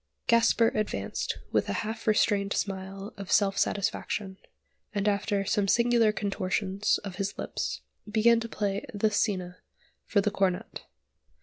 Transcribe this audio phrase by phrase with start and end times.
[0.25, 4.37] Gasper advanced with a half restrained smile of self satisfaction,
[4.95, 9.57] and after some singular contortions of his lips began to play the scena
[10.07, 10.85] for the cornet.